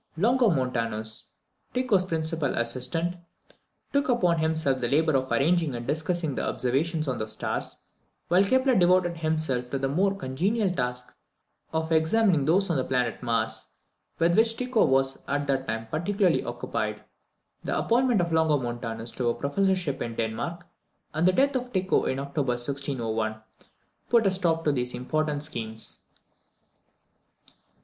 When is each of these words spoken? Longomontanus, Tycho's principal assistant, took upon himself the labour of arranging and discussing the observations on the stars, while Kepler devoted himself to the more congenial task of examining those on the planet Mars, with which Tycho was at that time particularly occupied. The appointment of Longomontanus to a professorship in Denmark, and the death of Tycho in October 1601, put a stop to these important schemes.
Longomontanus, 0.17 1.29
Tycho's 1.75 2.05
principal 2.05 2.55
assistant, 2.55 3.17
took 3.93 4.09
upon 4.09 4.39
himself 4.39 4.81
the 4.81 4.87
labour 4.89 5.15
of 5.15 5.31
arranging 5.31 5.75
and 5.75 5.85
discussing 5.85 6.33
the 6.33 6.41
observations 6.49 7.07
on 7.07 7.19
the 7.19 7.27
stars, 7.27 7.77
while 8.27 8.43
Kepler 8.43 8.73
devoted 8.73 9.17
himself 9.17 9.69
to 9.69 9.77
the 9.77 9.87
more 9.87 10.15
congenial 10.17 10.71
task 10.71 11.13
of 11.71 11.91
examining 11.91 12.45
those 12.45 12.71
on 12.71 12.77
the 12.77 12.83
planet 12.83 13.21
Mars, 13.21 13.67
with 14.17 14.35
which 14.35 14.57
Tycho 14.57 14.85
was 14.87 15.19
at 15.27 15.45
that 15.45 15.67
time 15.67 15.85
particularly 15.85 16.43
occupied. 16.43 17.03
The 17.63 17.77
appointment 17.77 18.21
of 18.21 18.31
Longomontanus 18.31 19.11
to 19.17 19.29
a 19.29 19.35
professorship 19.35 20.01
in 20.01 20.15
Denmark, 20.15 20.65
and 21.13 21.27
the 21.27 21.31
death 21.31 21.55
of 21.55 21.71
Tycho 21.71 22.05
in 22.05 22.17
October 22.17 22.53
1601, 22.53 23.39
put 24.09 24.25
a 24.25 24.31
stop 24.31 24.63
to 24.63 24.71
these 24.71 24.95
important 24.95 25.43
schemes. 25.43 25.99